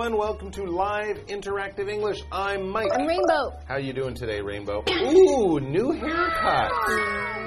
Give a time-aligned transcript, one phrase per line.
[0.00, 0.18] everyone.
[0.18, 2.22] Welcome to Live Interactive English.
[2.32, 2.88] I'm Mike.
[2.94, 3.52] I'm Rainbow.
[3.68, 4.82] How are you doing today, Rainbow?
[4.90, 6.72] Ooh, new haircut.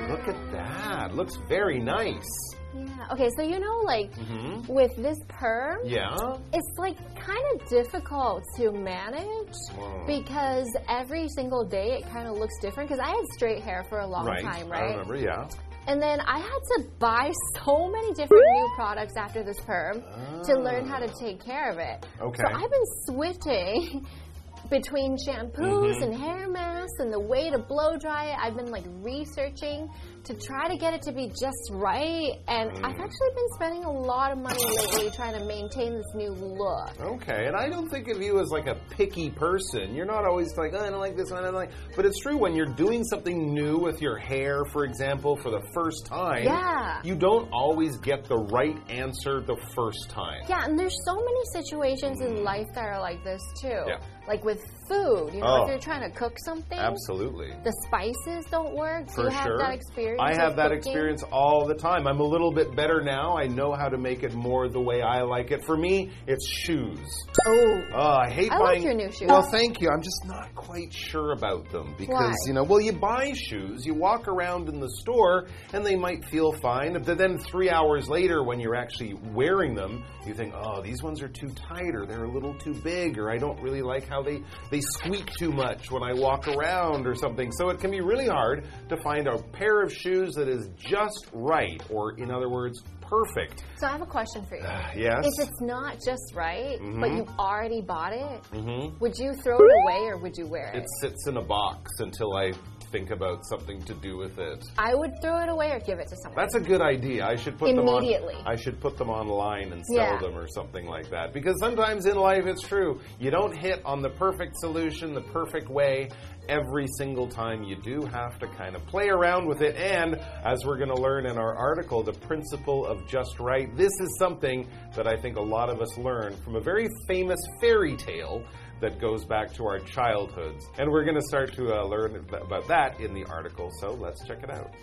[0.08, 1.16] Look at that.
[1.16, 2.28] Looks very nice.
[2.76, 3.08] Yeah.
[3.12, 4.68] Okay, so you know, like Mhm.
[4.70, 6.16] with this perm, Yeah.
[6.54, 10.04] it's like kind of difficult to manage Wow.
[10.06, 12.88] because every single day it kind of looks different.
[12.90, 14.84] Because I had straight hair for a long time, Right.
[14.84, 15.16] I remember.
[15.16, 15.48] Yeah.
[15.88, 17.32] And then I had to buy
[17.66, 20.02] so many different new products after this perm
[20.46, 22.06] to learn how to take care of it.
[22.22, 22.40] Okay.
[22.42, 24.06] So I've been switching
[24.70, 25.54] between shampoos
[25.98, 26.04] Mm-hmm.
[26.04, 28.38] and hair masks and the way to blow dry it.
[28.42, 29.90] I've been like researching
[30.24, 32.32] to try to get it to be just right.
[32.48, 32.78] And Mm.
[32.86, 37.00] I've actually been spending a lot of money lately trying to maintain this new look.
[37.02, 39.94] Okay, and I don't think of you as like a picky person.
[39.94, 41.72] You're not always like, oh, I don't like this one, I don't like.
[41.96, 45.62] But it's true when you're doing something new with your hair, for example, for the
[45.74, 46.44] first time.
[46.46, 47.02] Yeah.
[47.04, 50.44] You don't always get the right answer the first time.
[50.48, 53.84] Yeah, and there's so many situations in life that are like this too.
[53.88, 53.98] Yeah.
[54.26, 55.64] Like with food, you know, Oh.
[55.64, 57.52] if you're trying to cook something, Absolutely.
[57.66, 59.08] the spices don't work.
[59.08, 59.58] Do For you have sure.
[59.58, 60.13] that experience?
[60.20, 60.78] I have that cooking?
[60.78, 62.08] experience all the time.
[62.08, 63.38] I'm a little bit better now.
[63.38, 65.64] I know how to make it more the way I like it.
[65.66, 67.08] For me, it's shoes.
[67.46, 68.84] Oh, Oh, I hate I like buying.
[68.84, 69.28] your new shoes.
[69.28, 69.90] Well, thank you.
[69.90, 72.34] I'm just not quite sure about them because Why?
[72.48, 76.26] you know, well, you buy shoes, you walk around in the store, and they might
[76.26, 80.82] feel fine, but then three hours later, when you're actually wearing them, you think, oh,
[80.82, 83.82] these ones are too tight, or they're a little too big, or I don't really
[83.82, 87.52] like how they they squeak too much when I walk around, or something.
[87.52, 91.28] So it can be really hard to find a pair of shoes that is just
[91.32, 93.64] right, or in other words, perfect.
[93.78, 94.64] so I have a question for you.
[94.96, 95.26] Yes.
[95.38, 97.18] If it's not just right, but Mhm.
[97.18, 98.98] you already bought it, mm-hmm.
[99.00, 100.80] would you throw it away or would you wear it?
[100.80, 102.52] It sits in a box until I
[102.92, 104.64] think about something to do with it.
[104.78, 106.40] I would throw it away or give it to someone.
[106.40, 107.26] That's a good idea.
[107.26, 108.36] I should put them Immediately.
[108.36, 108.46] on.
[108.48, 110.20] I should put them online and sell Yeah.
[110.20, 111.34] them or something like that.
[111.34, 113.00] Because sometimes in life it's true.
[113.20, 116.10] You don't hit on the perfect solution, the perfect way
[116.50, 117.64] every single time.
[117.64, 119.76] You do have to kind of play around with it.
[119.76, 123.76] And as we're going to learn in our article, the principle of just right.
[123.76, 127.40] This is something that I think a lot of us learn from a very famous
[127.62, 128.46] fairy tale
[128.82, 130.66] that goes back to our childhoods.
[130.78, 133.72] And we're going to start to uh, learn about that in the article.
[133.80, 134.74] So let's check it out.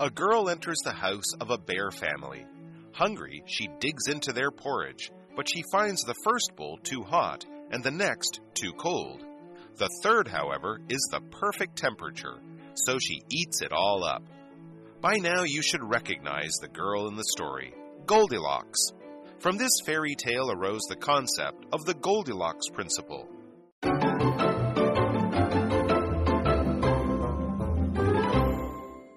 [0.00, 2.46] A girl enters the house of a bear family.
[3.00, 7.82] Hungry, she digs into their porridge, but she finds the first bowl too hot and
[7.82, 9.24] the next too cold.
[9.78, 12.42] The third, however, is the perfect temperature,
[12.74, 14.22] so she eats it all up.
[15.00, 17.72] By now, you should recognize the girl in the story
[18.04, 18.78] Goldilocks.
[19.38, 23.26] From this fairy tale arose the concept of the Goldilocks principle.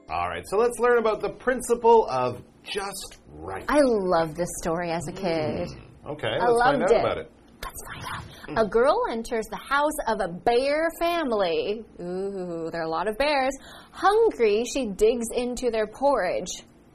[0.10, 3.66] All right, so let's learn about the principle of just right.
[3.68, 5.18] I loved this story as a mm.
[5.18, 5.70] kid.
[6.06, 7.00] Okay, I let's find loved out it.
[7.00, 7.31] about it.
[7.64, 8.24] Let's find out.
[8.48, 8.66] Mm.
[8.66, 11.84] A girl enters the house of a bear family.
[12.02, 13.54] Ooh, there are a lot of bears.
[13.92, 16.52] Hungry, she digs into their porridge.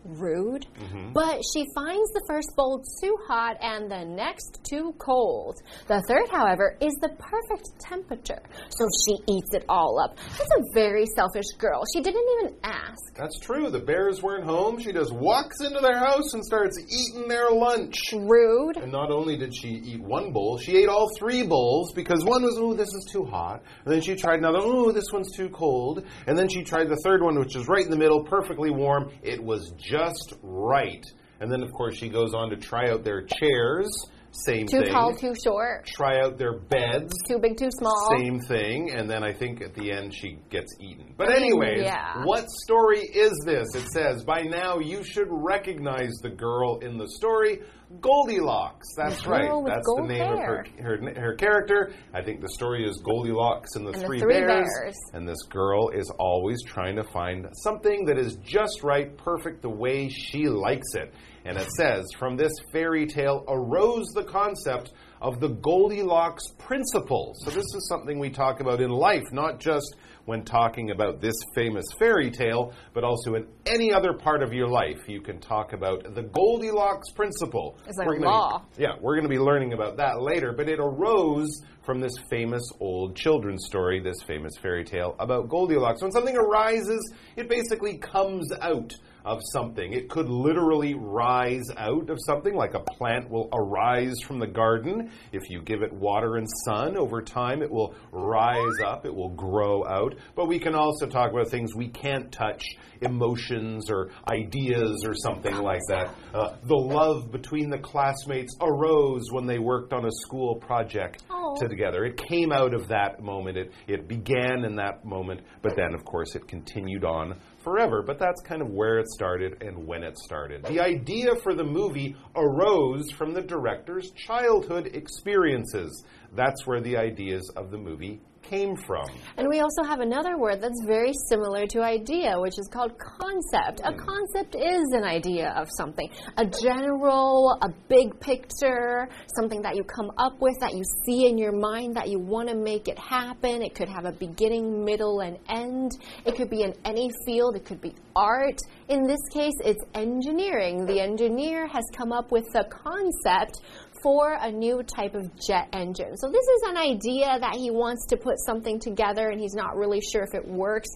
[0.09, 0.67] Rude.
[0.79, 1.13] Mm-hmm.
[1.13, 5.57] But she finds the first bowl too hot and the next too cold.
[5.87, 8.43] The third, however, is the perfect temperature.
[8.71, 10.17] So she eats it all up.
[10.17, 11.83] That's a very selfish girl.
[11.95, 13.15] She didn't even ask.
[13.17, 13.69] That's true.
[13.71, 14.81] The bears weren't home.
[14.81, 17.97] She just walks into their house and starts eating their lunch.
[18.15, 18.79] Rude.
[18.79, 22.43] And not only did she eat one bowl, she ate all three bowls because one
[22.43, 23.63] was, oh, this is too hot.
[23.85, 26.05] And then she tried another, oh, this one's too cold.
[26.27, 29.11] And then she tried the third one, which was right in the middle, perfectly warm.
[29.23, 29.98] It was just
[30.43, 31.05] right.
[31.41, 33.89] And then, of course, she goes on to try out their chairs.
[34.31, 34.93] Same Too thing.
[34.93, 35.87] tall, too short.
[35.87, 37.13] Try out their beds.
[37.27, 38.11] Too big, too small.
[38.19, 41.15] Same thing, and then I think at the end she gets eaten.
[41.17, 42.25] But I mean, anyways, yeah.
[42.25, 43.67] what story is this?
[43.75, 47.61] It says by now you should recognize the girl in the story,
[48.01, 48.87] Goldilocks.
[48.97, 49.51] That's The right.
[49.67, 50.61] That's the name hair.
[50.61, 51.93] of her, her her character.
[52.13, 54.67] I think the story is Goldilocks and the, And the three, three bears.
[54.81, 54.97] bears.
[55.15, 59.71] And this girl is always trying to find something that is just right, perfect the
[59.71, 61.13] way she likes it.
[61.49, 64.93] And it says, from this fairy tale arose the concept
[65.23, 67.33] of the Goldilocks principle.
[67.39, 69.97] So, this is something we talk about in life, not just
[70.27, 74.69] when talking about this famous fairy tale, but also in any other part of your
[74.69, 74.99] life.
[75.09, 77.79] You can talk about the Goldilocks principle.
[77.87, 78.65] It's like We're gonna law.
[78.77, 81.49] yeah, we're going to be learning about that later, but it arose
[81.83, 86.03] from this famous old children's story, this famous fairy tale about Goldilocks.
[86.03, 88.93] When something arises, it basically comes out
[89.25, 89.93] of something.
[89.93, 95.11] It could literally rise out of something, like a plant will arise from the garden.
[95.33, 99.31] If you give it water and sun over time, it will rise up, it will
[99.31, 100.15] grow out.
[100.35, 102.65] But we can also talk about things we can't touch,
[103.01, 106.15] emotions or ideas or something like that.
[106.35, 111.57] Uh, the love between the classmates arose when they worked on a school project Oh.
[111.61, 112.05] together.
[112.05, 113.57] It came out of that moment.
[113.57, 117.37] It, it began in that moment, but then, of course, it continued on
[117.69, 118.03] forever.
[118.03, 120.65] But that's kind of where it started and when it started.
[120.65, 126.05] The idea for the movie arose from the director's childhood experiences.
[126.35, 129.07] That's where the ideas of the movie came from.
[129.37, 133.81] And we also have another word that's very similar to idea, which is called concept.
[133.85, 133.99] A hmm.
[133.99, 140.11] concept is an idea of something, a general, a big picture, something that you come
[140.19, 143.63] up with, that you see in your mind, that you want to make it happen.
[143.63, 145.93] It could have a beginning, middle, and end.
[146.25, 148.61] It could be in any field, it could be art.
[148.89, 150.87] In this case, it's engineering.
[150.87, 153.61] The engineer has come up with the concept
[154.03, 156.17] for a new type of jet engine.
[156.17, 159.77] So this is an idea that he wants to put something together and he's not
[159.77, 160.89] really sure if it works.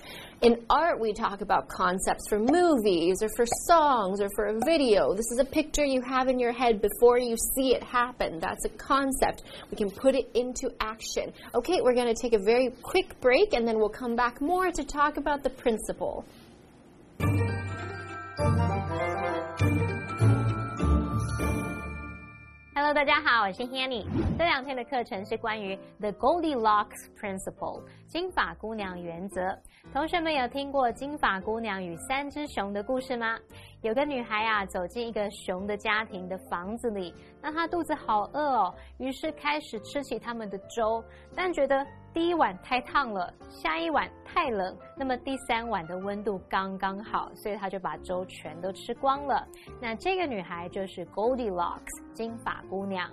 [0.42, 5.14] In art, we talk about concepts for movies or for songs or for a video.
[5.14, 8.40] This is a picture you have in your head before you see it happen.
[8.40, 9.42] That's a concept.
[9.70, 11.32] We can put it into action.
[11.54, 14.70] Okay, we're going to take a very quick break and then we'll come back more
[14.70, 16.24] to talk about the principle.
[22.75, 24.05] Hello，大家好，我是 Hanny。
[24.37, 29.58] 这两天的课程是关于 The Goldilocks Principle 金发姑娘原则。
[29.90, 33.38] 同学们有听过金发姑娘与三只熊的故事吗？
[33.80, 41.02] 有个女孩啊，走进一个熊的家庭的房子里，那她肚子好饿哦，于是开始吃起他们的粥，
[41.34, 49.48] 但觉得第一碗太烫了，下一碗太冷，那么第三碗的温度刚刚好，所以她就把粥全都吃光了。
[49.80, 53.10] 那这个女孩就是 Goldilocks 金发姑娘。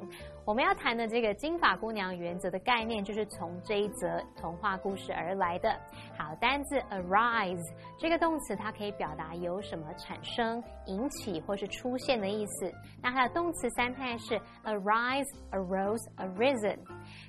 [0.49, 5.79] 我们要谈的这个金发姑娘原则的概念，就是从这一则童话故事而来的。
[6.17, 7.63] 好，单字 arise
[7.99, 12.73] 这个动词，它可以表达由什么产生、引起或是出现的意思。
[12.99, 16.79] 那它的动词三态是 arise、arose、arisen。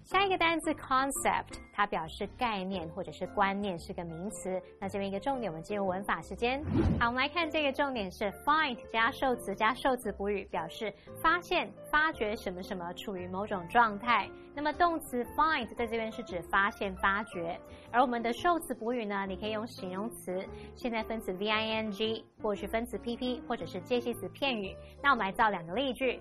[0.05, 4.61] 下一个单字 concept，它表示概念或者是观念，是个名词。
[4.81, 6.63] 那这边一个重点，我们进入文法时间。
[6.99, 10.93] 好，我们来看这个重点是 find 加受词加受词补语，表示
[11.23, 14.29] 发现、发掘什么什么处于某种状态。
[14.53, 17.59] 那么动词 find 在这边是指发现、发掘，
[17.93, 20.45] 而我们的受词补语呢，你可以用形容词、
[20.75, 24.75] 现在分词 v-i-n-g、过去分词 pp 或者是介系词片语。
[25.03, 26.21] 那我们来造两个例句。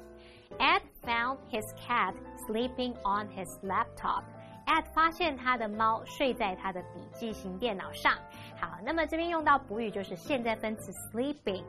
[0.58, 2.14] Ed found his cat
[2.48, 4.24] sleeping on his laptop.
[4.66, 8.14] Ed 发现他的猫睡在他的笔记型电脑上。
[8.60, 11.64] 好，那么这边用到补语就是现在分词 sleeping。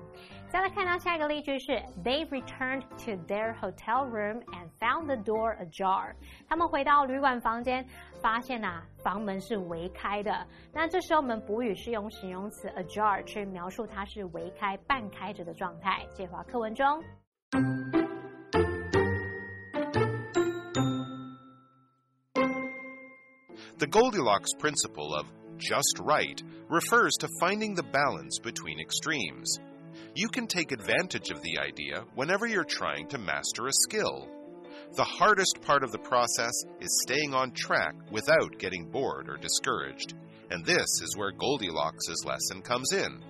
[0.49, 1.73] 再来看到下一个例句是
[2.05, 6.12] They returned to their hotel room and found the door ajar。
[6.47, 7.87] 他们回到旅馆房间，
[8.21, 10.46] 发现啊房门是围开的。
[10.72, 16.05] 那这时候我们补语是用形容词 ajar 去描述它是围开、半开着的状态。
[16.13, 17.03] 介绍课文中。
[23.81, 29.58] The Goldilocks principle of just right refers to finding the balance between extremes.
[30.15, 34.29] You can take advantage of the idea whenever you're trying to master a skill.
[34.96, 40.13] The hardest part of the process is staying on track without getting bored or discouraged,
[40.51, 43.25] and this is where Goldilocks' lesson comes in.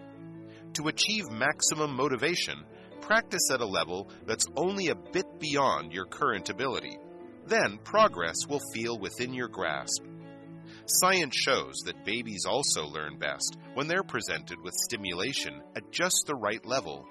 [0.73, 2.65] To achieve maximum motivation,
[3.01, 6.99] practice at a level that's only a bit beyond your current ability.
[7.47, 10.10] Then progress will feel within your grasp.
[10.99, 16.35] Science shows that babies also learn best when they're presented with stimulation at just the
[16.35, 17.07] right level.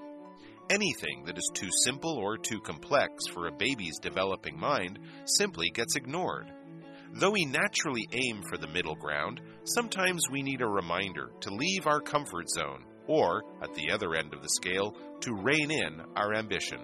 [0.69, 5.95] Anything that is too simple or too complex for a baby's developing mind simply gets
[5.95, 6.51] ignored.
[7.13, 11.87] Though we naturally aim for the middle ground, sometimes we need a reminder to leave
[11.87, 16.35] our comfort zone, or, at the other end of the scale, to rein in our
[16.35, 16.81] ambition.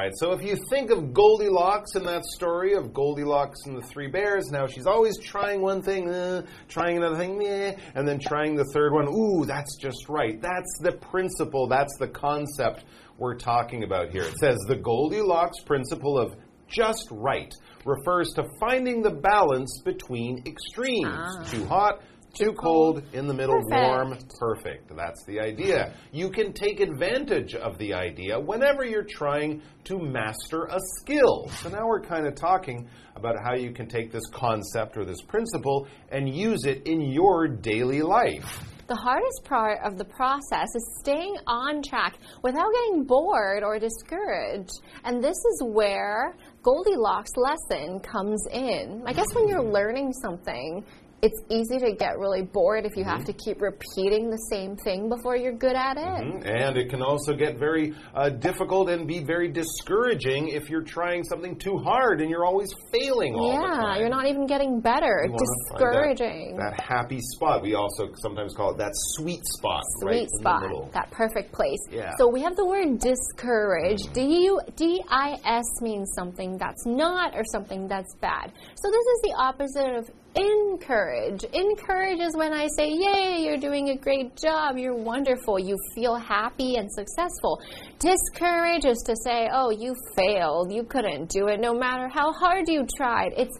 [0.00, 4.08] Right, so if you think of Goldilocks in that story of Goldilocks and the Three
[4.08, 8.56] Bears, now she's always trying one thing, uh, trying another thing, meh, and then trying
[8.56, 9.08] the third one.
[9.08, 10.40] Ooh, that's just right.
[10.40, 12.84] That's the principle, that's the concept
[13.18, 14.22] we're talking about here.
[14.22, 16.34] It says the Goldilocks principle of
[16.68, 17.52] just right
[17.84, 22.00] refers to finding the balance between extremes too hot,
[22.34, 23.70] Too cold, in the middle, Perfect.
[23.70, 24.96] warm, perfect.
[24.96, 25.94] That's the idea.
[26.12, 31.48] You can take advantage of the idea whenever you're trying to master a skill.
[31.62, 35.20] So now we're kind of talking about how you can take this concept or this
[35.22, 38.64] principle and use it in your daily life.
[38.86, 44.72] The hardest part of the process is staying on track without getting bored or discouraged.
[45.04, 46.34] And this is where
[46.64, 49.04] Goldilocks lesson comes in.
[49.06, 50.84] I guess when you're learning something,
[51.22, 55.08] it's easy to get really bored if you have to keep repeating the same thing
[55.08, 56.02] before you're good at it.
[56.02, 56.46] Mm-hmm.
[56.48, 61.24] And it can also get very uh, difficult and be very discouraging if you're trying
[61.24, 65.24] something too hard and you're always failing all the Yeah, you're not even getting better.
[65.24, 66.56] You find that- Discouraging.
[66.56, 67.62] That, happy spot.
[67.62, 69.82] We also sometimes call it that sweet spot.
[70.02, 71.78] right sweet in the spot, that perfect place.
[71.90, 72.12] Yeah.
[72.18, 74.00] So we have the word discourage.
[74.12, 78.52] D U D I S means something that's not or something that's bad.
[78.74, 81.44] So this is the opposite of encourage.
[81.44, 84.76] Encourage is when I say, "Yay, you're doing a great job.
[84.76, 85.58] You're wonderful.
[85.58, 87.60] You feel happy and successful."
[87.98, 90.72] Discourage is to say, "Oh, you failed.
[90.72, 93.56] You couldn't do it no matter how hard you tried." It's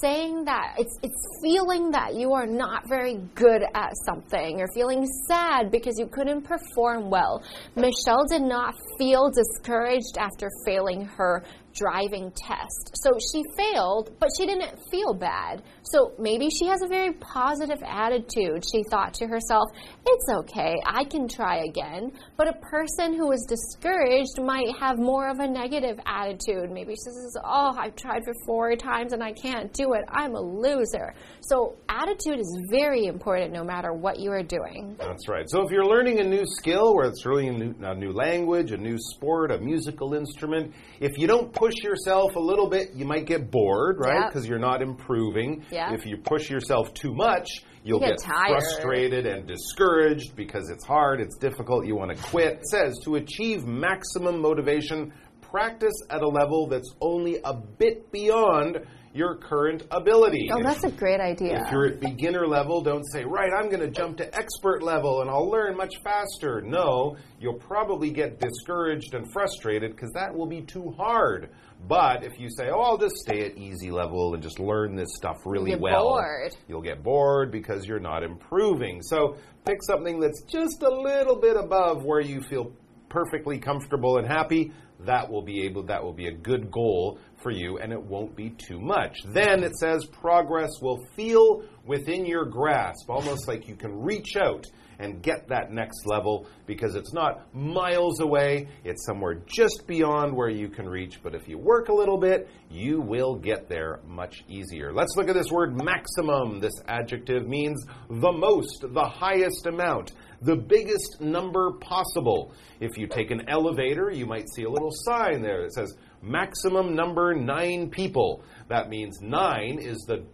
[0.00, 4.58] saying that it's it's feeling that you are not very good at something.
[4.58, 7.42] You're feeling sad because you couldn't perform well.
[7.76, 12.92] Michelle did not feel discouraged after failing her driving test.
[12.94, 15.62] So she failed, but she didn't feel bad.
[15.82, 18.64] So maybe she has a very positive attitude.
[18.70, 19.68] She thought to herself,
[20.06, 22.12] it's okay, I can try again.
[22.36, 26.70] But a person who is discouraged might have more of a negative attitude.
[26.70, 30.04] Maybe she says, oh, I've tried for four times and I can't do it.
[30.08, 31.14] I'm a loser.
[31.40, 34.96] So attitude is very important no matter what you are doing.
[34.98, 35.48] That's right.
[35.48, 38.72] So if you're learning a new skill, whether it's learning a new, a new language,
[38.72, 43.04] a new sport, a musical instrument, if you don't push yourself a little bit, you
[43.04, 44.22] might get bored, right?
[44.24, 44.32] Yep.
[44.32, 45.64] Because you're not improving.
[45.70, 45.92] Yep.
[45.92, 47.48] If you push yourself too much,
[47.82, 48.48] you'll You get tired.
[48.60, 52.58] frustrated and discouraged because it's hard, it's difficult, you want to quit.
[52.58, 58.78] It says to achieve maximum motivation, practice at a level that's only a bit beyond
[59.14, 60.50] your current ability.
[60.52, 61.62] Oh, that's a great idea.
[61.64, 65.22] if you're at beginner level, don't say, right, I'm going to jump to expert level
[65.22, 66.60] and I'll learn much faster.
[66.60, 71.50] No, you'll probably get discouraged and frustrated because that will be too hard.
[71.86, 75.14] But if you say, oh, I'll just stay at easy level and just learn this
[75.14, 76.56] stuff really get well, bored.
[76.66, 79.00] you'll get bored because you're not improving.
[79.00, 82.72] So pick something that's just a little bit above where you feel
[83.10, 84.72] perfectly comfortable and happy.
[85.00, 88.34] That will be able that will be a good goal for you and it won't
[88.34, 89.16] be too much.
[89.26, 94.66] Then it says progress will feel within your grasp, almost like you can reach out
[94.98, 100.48] and get that next level because it's not miles away, it's somewhere just beyond where
[100.48, 101.22] you can reach.
[101.22, 104.92] But if you work a little bit, you will get there much easier.
[104.92, 106.60] Let's look at this word maximum.
[106.60, 112.52] This adjective means the most, the highest amount, the biggest number possible.
[112.80, 115.94] If you take an elevator, you might see a little sign there that says
[116.24, 118.42] maximum number nine people.
[118.68, 120.24] That means nine is the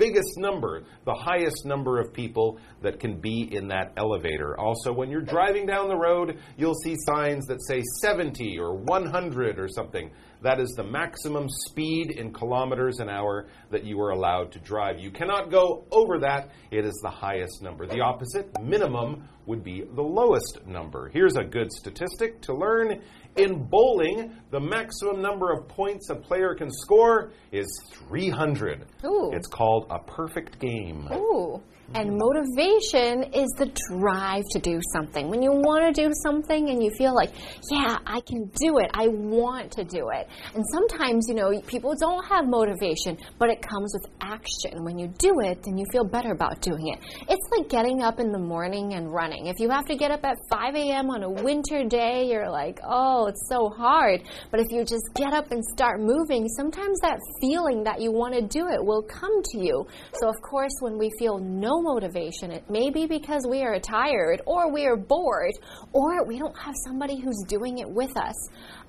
[0.00, 4.58] biggest number, the highest number of people that can be in that elevator.
[4.58, 9.58] Also, when you're driving down the road, you'll see signs that say 70 or 100
[9.58, 10.10] or something.
[10.42, 14.98] That is the maximum speed in kilometers an hour that you are allowed to drive.
[14.98, 17.86] You cannot go over that, it is the highest number.
[17.86, 21.10] The opposite, minimum, would be the lowest number.
[21.12, 23.02] Here's a good statistic to learn.
[23.36, 27.68] In bowling, the maximum number of points a player can score is
[28.08, 28.86] 300.
[29.04, 29.30] Ooh.
[29.32, 31.08] It's called a perfect game.
[31.12, 31.62] Ooh.
[31.92, 35.28] And motivation is the drive to do something.
[35.28, 37.30] When you want to do something and you feel like,
[37.68, 38.90] yeah, I can do it.
[38.94, 40.28] I want to do it.
[40.54, 44.84] And sometimes, you know, people don't have motivation, but it comes with action.
[44.84, 47.00] When you do it, then you feel better about doing it.
[47.28, 49.46] It's like getting up in the morning and running.
[49.46, 51.10] If you have to get up at 5 a.m.
[51.10, 54.22] on a winter day, you're like, oh, it's so hard.
[54.52, 58.34] But if you just get up and start moving, sometimes that feeling that you want
[58.34, 59.84] to do it will come to you.
[60.20, 64.42] So, of course, when we feel no motivation, it may be because we are tired
[64.46, 65.52] or we are bored
[65.92, 68.34] or we don't have somebody who's doing it with us.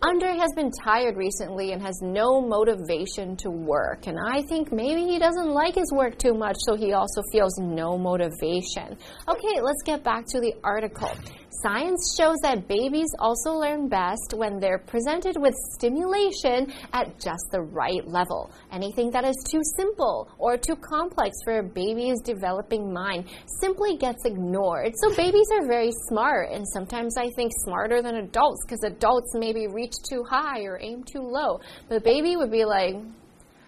[0.01, 4.07] Andre has been tired recently and has no motivation to work.
[4.07, 7.57] And I think maybe he doesn't like his work too much, so he also feels
[7.59, 8.97] no motivation.
[9.27, 11.11] Okay, let's get back to the article.
[11.51, 17.61] Science shows that babies also learn best when they're presented with stimulation at just the
[17.61, 18.49] right level.
[18.71, 23.25] Anything that is too simple or too complex for a baby's developing mind
[23.59, 24.93] simply gets ignored.
[24.95, 29.67] So babies are very smart, and sometimes I think smarter than adults because adults maybe
[29.67, 31.59] reach too high or aim too low.
[31.89, 32.95] A baby would be like,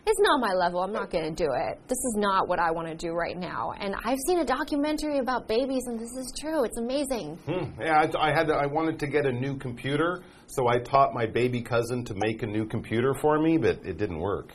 [0.05, 0.81] It's not my level.
[0.81, 1.79] I'm not going to do it.
[1.87, 3.73] This is not what I want to do right now.
[3.79, 6.65] And I've seen a documentary about babies, and this is true.
[6.65, 7.37] It's amazing.
[7.45, 7.81] Hmm.
[7.81, 11.13] Yeah, I, I had to, I wanted to get a new computer, so I taught
[11.13, 14.51] my baby cousin to make a new computer for me, but it didn't work.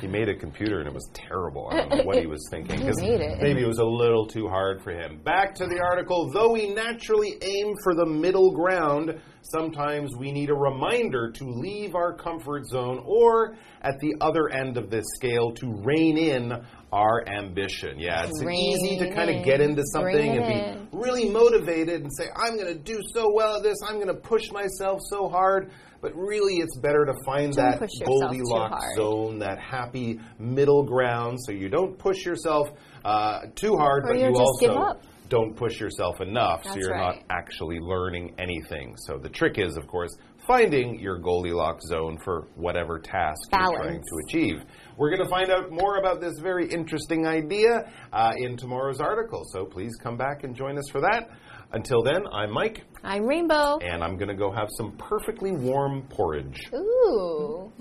[0.00, 1.68] he made a computer and it was terrible.
[1.72, 2.80] I don't know what he was thinking.
[2.82, 3.38] He made it.
[3.40, 5.20] Maybe it was a little too hard for him.
[5.24, 6.30] Back to the article.
[6.32, 11.94] Though we naturally aim for the middle ground, sometimes we need a reminder to leave
[11.94, 16.52] our comfort zone or, at the other end of this scale, to rein in
[16.92, 17.98] our ambition.
[17.98, 22.10] Yeah, it's Rein easy to kind of get into something and be really motivated and
[22.16, 25.28] say, I'm going to do so well at this, I'm going to push myself so
[25.28, 25.70] hard.
[26.02, 30.18] But really, it's better to find Don't that push yourself too Goldilocks zone, that happy
[30.38, 32.68] middle ground, so you don't push yourself
[33.04, 37.78] uh, too hard, Or but you also don't push yourself enough, so you're not actually
[37.80, 38.94] learning anything.
[39.06, 40.10] So the trick is, of course,
[40.46, 44.56] finding your Goldilocks zone for whatever task you're trying to achieve.
[44.98, 49.44] We're going to find out more about this very interesting idea uh, in tomorrow's article,
[49.52, 51.30] so please come back and join us for that.
[51.72, 53.78] Until then, I'm Mike, I'm Rainbow.
[53.78, 56.68] and I'm going to go have some perfectly warm porridge.
[56.74, 57.72] Ooh.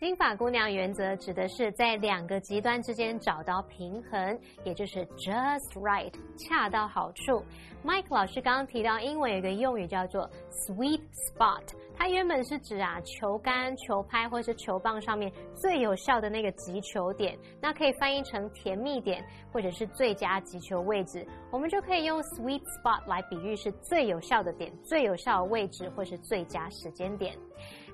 [0.00, 7.44] 金发姑娘原则指的是在两个极端之间找到平衡，也就是 just right，恰到好处。
[7.84, 11.60] Mike 老师刚刚提到英文有一个用语叫做 sweet spot，
[11.94, 21.26] 它原本是指啊球杆、球拍或是球棒上面最有效的那个击球点，那可以翻译成甜蜜点或者是最佳击球位置。
[21.50, 27.36] 我们就可以用 sweet spot 来比喻是最有效的点、最有效的位置或是最佳时间点。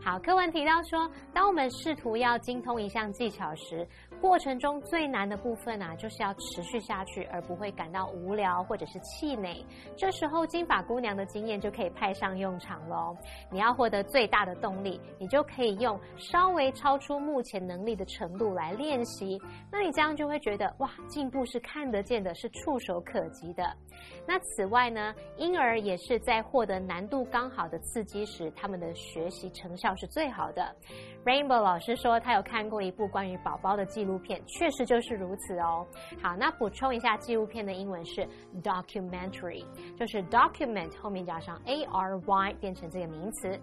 [0.07, 3.85] 好，课文提到说，当我们试图要精通一项技巧时，
[4.21, 9.65] 过程中最难的部分啊，就是要持续下去，而不会感到无聊或者是气馁。
[9.97, 13.17] 这时候，金发姑娘的经验就可以派上用场喽。
[13.51, 19.41] 你要获得最大的动力，你就可以用稍微超出目前能力的程度来练习。
[19.71, 23.65] 那你这样就会觉得，哇，进步是看得见的，是触手可及的。
[24.27, 30.75] 那此外呢，婴儿也是在获得难度刚好的刺激时，他们的学习成效是最好的。
[31.25, 35.85] Rainbow 老师说，他有看过一部关于宝宝的纪纪录片，确实就是如此哦。
[36.23, 38.25] 好，那补充一下，纪录片的英文是
[38.63, 39.65] documentary，
[39.97, 43.59] 就是 document 后面加上 a r y 变成这个名词。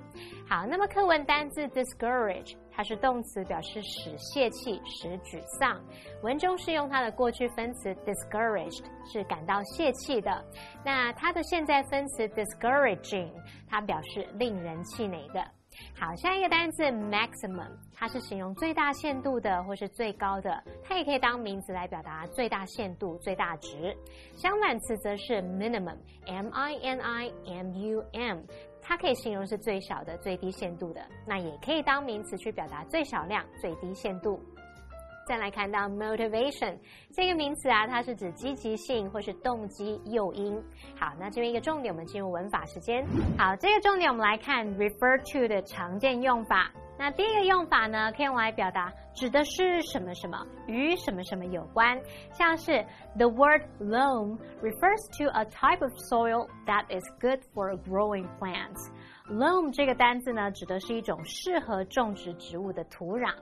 [0.45, 2.57] 好，那么课文单字 discourage。
[2.75, 5.79] 它是动词，表示使泄气、使沮丧。
[6.23, 10.43] 文中是用它的过去分词 discouraged，是感到泄气的。
[10.83, 13.31] 那它的现在分词 discouraging，
[13.69, 15.62] 它表示令人气馁的。
[15.95, 23.95] 好，下一个单词 maximum，它是形容最大限度的或是最高的，它也可以当名词来表达最大限度、最大值。
[24.35, 28.39] 相反词则是 minimum，m i n i m u m。
[28.85, 34.37] 它可以形容是最小的、最低限度的，那也可以当名词去表达最小量、最低限度。
[35.25, 36.77] 再来看到 motivation
[37.11, 40.61] 这个名词啊，它是指积极性或是动机、诱因。
[40.99, 43.05] 好，那这边一个重点，我们进入文法时间。
[43.37, 46.71] 好，这个重点我们来看 refer to 的常见用法。
[46.97, 51.99] 那第一个用法呢，可以用来表达指的是什么什么与什么什么有关，
[52.31, 52.85] 像是
[53.17, 58.91] the word loam refers to a type of soil that is good for growing plants。
[59.27, 63.33] loam 这个单字呢，指的是一种适合种植植物的土壤。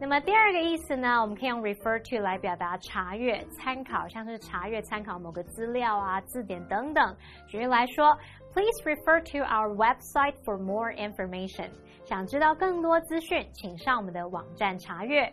[0.00, 7.16] 那么第二个意思呢，我们可以用 refer to 来表达查阅、参考，像是查阅、参考某个资料啊、字典等等。
[7.48, 8.16] 举例来说
[8.52, 11.70] ，Please refer to our website for more information。
[12.04, 15.32] 想知道更多资讯，请上我们的网站查阅。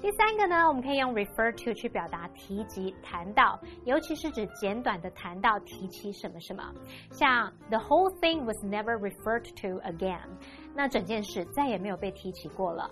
[0.00, 6.62] 第三个呢，我们可以用 refer to 去表达提及、谈到，尤其是指简短的谈到、提起什么什么，
[7.10, 10.28] 像 The whole thing was never referred to again。
[10.72, 12.88] 那整件事再也没有被提起过了。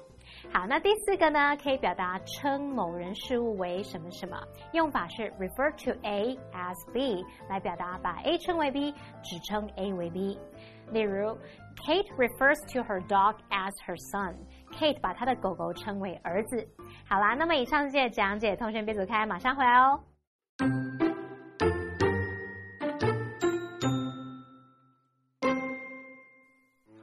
[0.54, 4.38] 好，那第四个呢，可以表达称某人事物为什么什么，
[4.74, 8.93] 用法是 refer to A as B 来表达把 A 称为 B，
[9.24, 10.39] 只称 A 为 B。
[10.91, 11.38] 例如，
[11.86, 16.65] Kate refers to her dog as her son。Kate 把她的狗狗称为儿子。
[17.08, 20.00] 好啦，那么以上这些讲解，同学别走开，马上回来哦。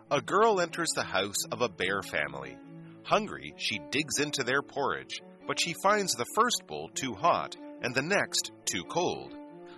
[0.09, 2.57] A girl enters the house of a bear family.
[3.04, 7.96] Hungry, she digs into their porridge, but she finds the first bowl too hot and
[7.96, 9.36] the next too cold.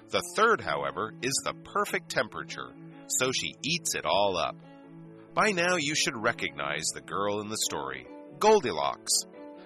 [0.09, 2.73] The third, however, is the perfect temperature,
[3.07, 4.55] so she eats it all up.
[5.33, 8.05] By now, you should recognize the girl in the story
[8.39, 9.11] Goldilocks.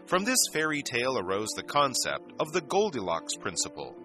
[0.05, 3.95] From this fairy tale arose the concept of the Goldilocks principle.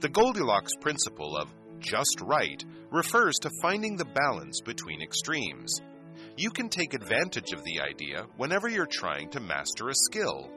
[0.00, 5.80] The Goldilocks principle of just right refers to finding the balance between extremes.
[6.38, 10.48] You can take advantage of the idea whenever you're trying to master a skill.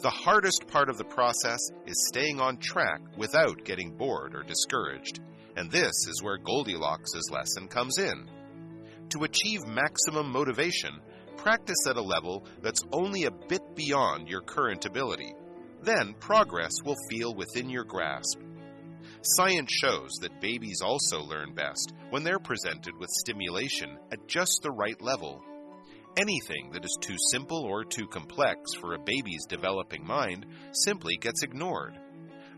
[0.00, 5.20] The hardest part of the process is staying on track without getting bored or discouraged,
[5.56, 8.28] and this is where Goldilocks' lesson comes in.
[9.10, 11.00] To achieve maximum motivation,
[11.36, 15.34] practice at a level that's only a bit beyond your current ability.
[15.82, 18.40] Then progress will feel within your grasp.
[19.24, 24.70] Science shows that babies also learn best when they're presented with stimulation at just the
[24.72, 25.40] right level.
[26.16, 31.44] Anything that is too simple or too complex for a baby's developing mind simply gets
[31.44, 31.96] ignored.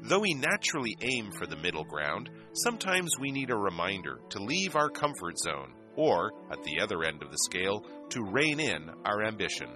[0.05, 4.75] Though we naturally aim for the middle ground, sometimes we need a reminder to leave
[4.75, 9.23] our comfort zone, or, at the other end of the scale, to rein in our
[9.23, 9.69] ambition.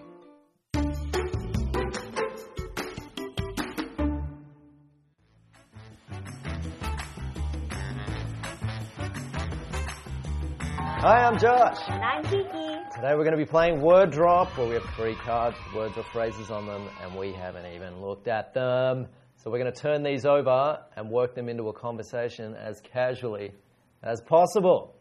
[11.01, 11.79] Hi, I'm Josh.
[11.87, 12.43] And I'm Kiki.
[12.93, 16.03] Today we're going to be playing Word Drop, where we have three cards, words or
[16.03, 19.07] phrases on them, and we haven't even looked at them.
[19.37, 23.53] So we're going to turn these over and work them into a conversation as casually
[24.03, 24.97] as possible.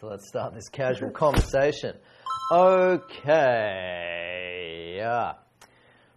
[0.00, 1.98] So let's start this casual conversation.
[2.50, 3.34] Okay.
[4.96, 5.34] Yeah.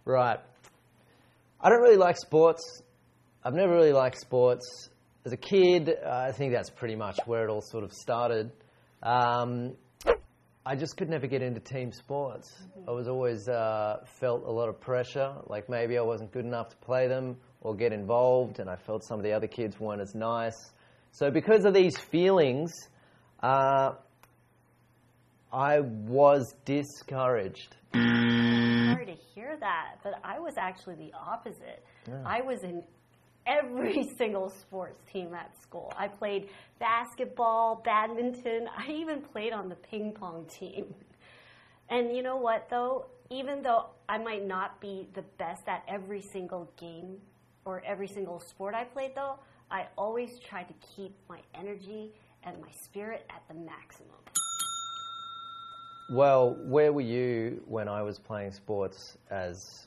[0.06, 0.40] Right.
[1.60, 2.80] I don't really like sports.
[3.44, 4.88] I've never really liked sports.
[5.26, 8.50] As a kid, uh, I think that's pretty much where it all sort of started.
[9.02, 9.74] Um,
[10.64, 12.54] I just could never get into team sports.
[12.86, 16.68] I was always uh, felt a lot of pressure, like maybe I wasn't good enough
[16.68, 20.00] to play them or get involved, and I felt some of the other kids weren't
[20.00, 20.72] as nice.
[21.10, 22.72] So because of these feelings,
[23.42, 23.92] uh,
[25.52, 27.76] I was discouraged.
[27.92, 31.84] sorry to hear that, but I was actually the opposite.
[32.24, 32.84] I was in
[33.46, 35.92] every single sports team at school.
[35.96, 40.94] I played basketball, badminton, I even played on the ping pong team.
[41.88, 43.06] And you know what, though?
[43.30, 47.16] Even though I might not be the best at every single game
[47.64, 49.38] or every single sport I played, though,
[49.70, 52.12] I always tried to keep my energy
[52.44, 54.10] and my spirit at the maximum.
[56.10, 59.86] Well, where were you when I was playing sports as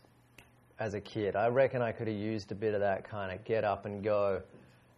[0.79, 1.35] as a kid?
[1.35, 4.03] I reckon I could have used a bit of that kind of get up and
[4.03, 4.41] go.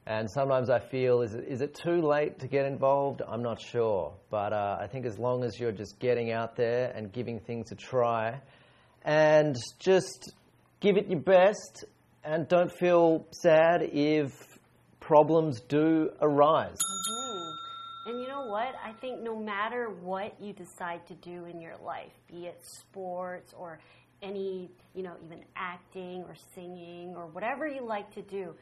[0.05, 3.21] And sometimes I feel, is it, is it too late to get involved?
[3.27, 4.13] I'm not sure.
[4.29, 7.71] But uh, I think as long as you're just getting out there and giving things
[7.71, 8.39] a try
[9.03, 10.33] and just
[10.79, 11.85] give it your best
[12.23, 14.31] and don't feel sad if
[14.99, 16.77] problems do arise.
[17.09, 18.11] Hmm.
[18.11, 18.75] And you know what?
[18.83, 23.53] I think no matter what you decide to do in your life, be it sports
[23.57, 23.79] or
[24.21, 28.53] any, you know, even acting or singing or whatever you like to do,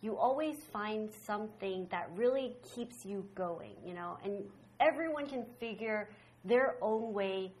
[0.00, 4.44] you always find something that really keeps you going, you know, and
[4.80, 6.08] everyone can figure
[6.44, 7.52] their own way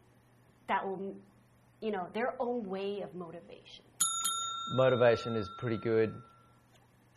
[0.68, 1.14] that will,
[1.80, 3.84] you know, their own way of motivation.
[4.74, 6.14] motivation is pretty good,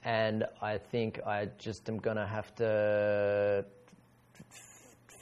[0.03, 3.65] and I think I just am going to have to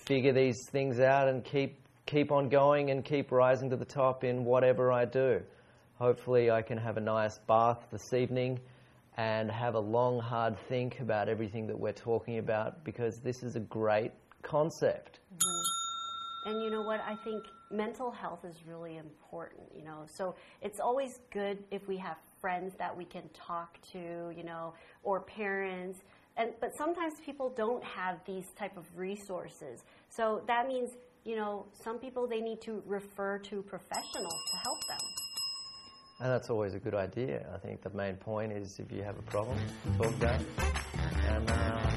[0.05, 4.23] figure these things out and keep keep on going and keep rising to the top
[4.23, 5.41] in whatever I do.
[5.99, 8.59] Hopefully, I can have a nice bath this evening
[9.17, 13.55] and have a long, hard think about everything that we're talking about because this is
[13.55, 14.11] a great
[14.41, 15.19] concept.
[15.37, 16.49] Mm-hmm.
[16.49, 17.01] And you know what?
[17.07, 20.05] I think mental health is really important, you know.
[20.05, 24.73] So it's always good if we have friends that we can talk to, you know,
[25.03, 25.99] or parents.
[26.35, 29.83] And but sometimes people don't have these type of resources.
[30.09, 30.91] So that means,
[31.25, 34.99] you know, some people they need to refer to professionals to help them.
[36.19, 37.45] And that's always a good idea.
[37.53, 39.57] I think the main point is if you have a problem,
[39.97, 40.45] talk to them.
[41.27, 41.91] And, uh,